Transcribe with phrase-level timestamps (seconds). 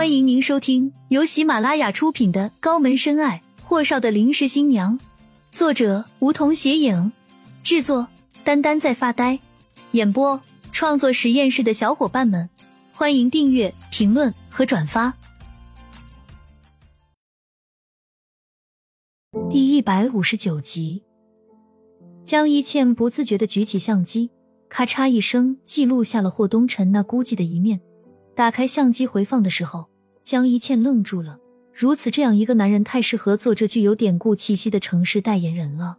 [0.00, 4.98] 欢迎您收听由喜马拉雅出品的《高门深爱：霍少的临时新娘》，
[5.52, 7.12] 作者梧桐斜影，
[7.62, 8.08] 制作
[8.42, 9.38] 丹丹在发呆，
[9.90, 10.40] 演播
[10.72, 12.48] 创作实验室的小伙伴们，
[12.94, 15.12] 欢迎订阅、评论和转发。
[19.50, 21.02] 第一百五十九集，
[22.24, 24.30] 江一倩不自觉的举起相机，
[24.70, 27.82] 咔嚓一声记录下了霍东辰那孤寂的一面。
[28.34, 29.89] 打开相机回放的时候，
[30.30, 31.40] 江一倩愣住了。
[31.74, 35.98] 如此这样一个男人，太适合做这具有典故气息的城市代言人了。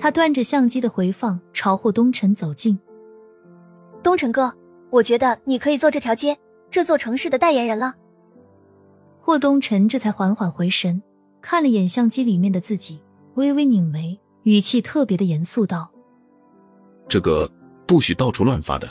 [0.00, 2.76] 他端着相机的回放朝霍东辰走近
[4.02, 4.52] ：“东辰哥，
[4.90, 6.36] 我觉得你可以做这条街、
[6.72, 7.94] 这座城市的代言人了。”
[9.22, 11.00] 霍东辰这才缓缓回神，
[11.40, 13.00] 看了眼相机里面的自己，
[13.36, 15.88] 微微拧眉，语气特别的严肃道
[17.06, 17.48] ：“这个
[17.86, 18.88] 不许到处乱发的。”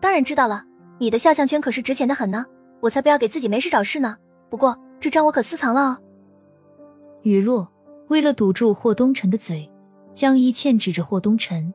[0.00, 0.64] 当然知道了。
[1.00, 2.46] 你的肖像权可是值钱的很呢，
[2.84, 4.18] 我才不要给自己没事找事呢。
[4.50, 5.98] 不过这张我可私藏了哦。
[7.22, 7.72] 雨落，
[8.08, 9.70] 为了堵住霍东辰的嘴，
[10.12, 11.72] 江一倩指着霍东辰：“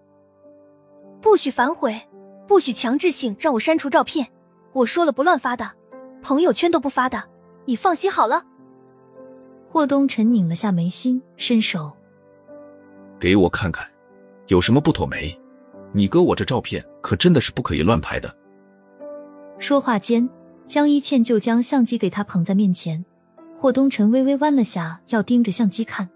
[1.20, 2.00] 不许反悔，
[2.48, 4.28] 不许强制性让我删除照片。
[4.72, 5.72] 我说了不乱发的，
[6.22, 7.24] 朋友圈都不发的，
[7.66, 8.46] 你放心好了。”
[9.68, 11.92] 霍东辰拧了下眉心，伸手
[13.20, 13.90] ：“给我看看，
[14.46, 15.36] 有什么不妥没？
[15.92, 18.32] 你哥我这照片可真的是不可以乱拍的。”
[19.58, 20.30] 说话间，
[20.70, 23.04] 江一倩就将相机给他捧在面前。
[23.58, 26.08] 霍东辰微微弯了下，要盯着相机看。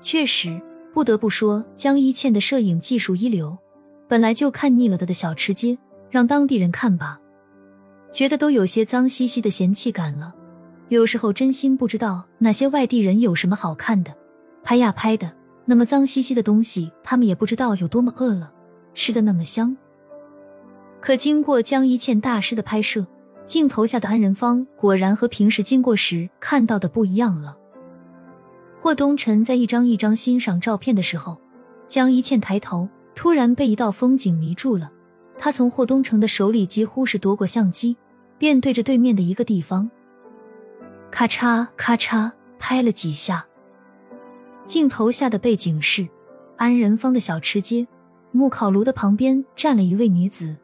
[0.00, 0.62] 确实，
[0.94, 3.58] 不得不说，江一倩的摄影技术一流。
[4.06, 5.76] 本来就看腻了的的小吃街，
[6.08, 7.18] 让当地人看吧，
[8.12, 10.32] 觉得都有些脏兮兮的嫌弃感了。
[10.88, 14.14] 有时候真心不知道那些外地人有什么好看的，
[14.62, 15.32] 拍呀拍的，
[15.64, 18.52] 那么脏兮兮的东西，他们也不知道有多么饿了，
[18.94, 19.76] 吃的那么香。
[21.00, 23.04] 可经过江一倩大师的拍摄，
[23.44, 27.56] 镜头下的安仁芳果然和平时经过时看到的不一样了。
[28.80, 31.38] 霍东辰在一张一张欣赏照片的时候，
[31.86, 34.90] 江一倩抬头，突然被一道风景迷住了。
[35.38, 37.96] 他从霍东辰的手里几乎是夺过相机，
[38.38, 39.90] 便对着对面的一个地方，
[41.10, 43.46] 咔嚓咔嚓拍了几下。
[44.64, 46.08] 镜头下的背景是
[46.56, 47.86] 安仁芳的小吃街，
[48.30, 50.56] 木烤炉的旁边站了一位女子。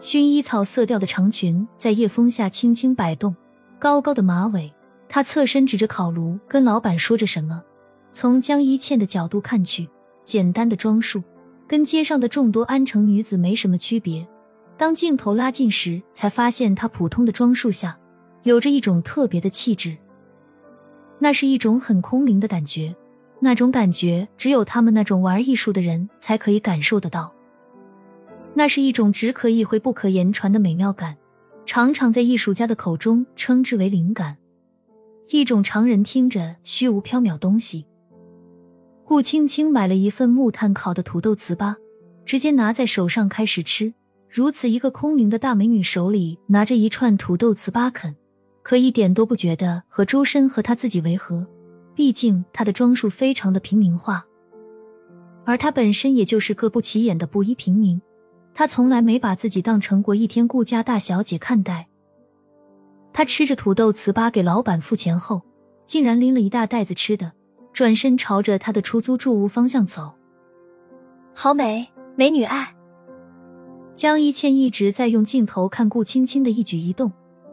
[0.00, 3.36] 薰衣草色调的长裙在夜风下轻轻摆动，
[3.78, 4.72] 高高的马尾。
[5.10, 7.62] 她侧身指着烤炉，跟老板说着什么。
[8.10, 9.86] 从江一倩的角度看去，
[10.24, 11.22] 简单的装束
[11.68, 14.26] 跟街上的众多安城女子没什么区别。
[14.78, 17.98] 当镜头拉近时，才发现她普通的装束下
[18.44, 19.98] 有着一种特别的气质。
[21.18, 22.96] 那是一种很空灵的感觉，
[23.38, 27.34] 那种感觉只有他们那种玩艺术的人才可以感受得到。
[28.54, 31.16] 那是一种只可意会不可言传的美妙感，
[31.64, 34.36] 常常在艺术家的口中称之为灵感，
[35.30, 37.86] 一种常人听着虚无缥缈东西。
[39.04, 41.74] 顾青青买了一份木炭烤的土豆糍粑，
[42.24, 43.94] 直接拿在手上开始吃。
[44.28, 48.14] 如此一个空灵的大美女手里拿着一串土豆糍粑啃，
[48.62, 51.46] 可一点都不觉得和周深和她自己违和。
[51.94, 54.24] 毕竟她的装束非常的平民化，
[55.44, 58.00] 而她本身也就是个不起眼的布衣平民。
[58.54, 61.88] 他从来没把自己当成过一天顾家大小姐看待。
[63.12, 65.42] 他吃着土豆糍粑，给老板付钱后，
[65.84, 67.32] 竟然拎了一大袋子吃的，
[67.72, 70.12] 转身朝着他的出租住屋方向走。
[71.34, 72.74] 好美，美女爱。
[73.94, 77.12] 江一倩一直在用镜头看顾青青的一举一动，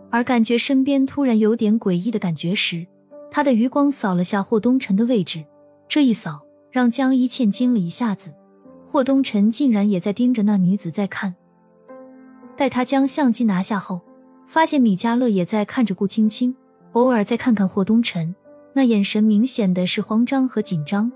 [0.10, 2.86] 而感觉身边突然有点诡异的感觉时，
[3.32, 5.44] 她的余光扫了下霍东辰的位置，
[5.90, 6.42] 这一扫
[6.72, 8.34] 让江一倩惊了一下子。
[8.92, 11.36] 霍东辰竟然也在盯着那女子在看。
[12.56, 14.02] 待他将相机拿下后，
[14.48, 16.56] 发现米迦勒也在看着顾青青，
[16.94, 18.34] 偶尔再看看霍东辰，
[18.74, 21.12] 那眼神明显的是慌张和紧张。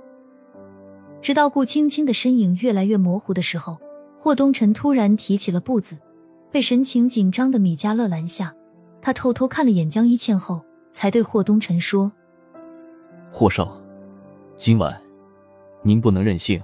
[1.22, 3.78] 直到顾青青的身影越来越模糊的时候，
[4.20, 5.98] 霍东辰突然提起了步子，
[6.52, 8.54] 被神情紧张的米迦勒拦下。
[9.02, 12.12] 他偷偷看了眼江一倩后，才对霍东辰说
[13.34, 13.82] ：“霍少，
[14.56, 14.96] 今晚
[15.82, 16.62] 您不能任性。”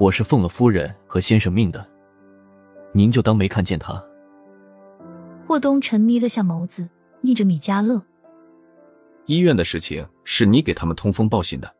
[0.00, 1.86] 我是奉了夫人和先生命的，
[2.94, 4.02] 您就当没看见他。
[5.46, 6.88] 霍东沉眯了下眸子，
[7.20, 8.02] 逆着米迦勒。
[9.26, 11.74] 医院的事情是你给他们通风报信的。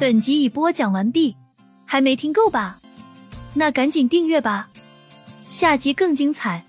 [0.00, 1.36] 本集已播讲完毕，
[1.84, 2.80] 还没听够吧？
[3.52, 4.70] 那赶紧订阅吧，
[5.46, 6.64] 下集更精彩。